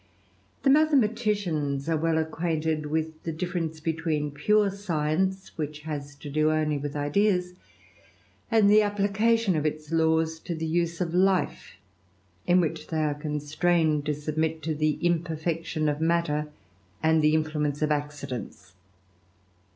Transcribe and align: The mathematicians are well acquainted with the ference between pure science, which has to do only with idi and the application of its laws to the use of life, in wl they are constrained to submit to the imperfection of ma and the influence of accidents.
The 0.63 0.71
mathematicians 0.71 1.87
are 1.87 1.95
well 1.95 2.17
acquainted 2.17 2.87
with 2.87 3.21
the 3.21 3.31
ference 3.33 3.79
between 3.83 4.31
pure 4.31 4.71
science, 4.71 5.55
which 5.59 5.81
has 5.81 6.15
to 6.15 6.27
do 6.31 6.49
only 6.49 6.79
with 6.79 6.95
idi 6.95 7.51
and 8.49 8.67
the 8.67 8.81
application 8.81 9.55
of 9.55 9.63
its 9.63 9.91
laws 9.91 10.39
to 10.39 10.55
the 10.55 10.65
use 10.65 11.01
of 11.01 11.13
life, 11.13 11.75
in 12.47 12.59
wl 12.61 12.75
they 12.89 13.03
are 13.03 13.13
constrained 13.13 14.07
to 14.07 14.15
submit 14.15 14.63
to 14.63 14.73
the 14.73 14.93
imperfection 15.05 15.87
of 15.87 16.01
ma 16.01 16.45
and 17.03 17.21
the 17.21 17.35
influence 17.35 17.83
of 17.83 17.91
accidents. 17.91 18.73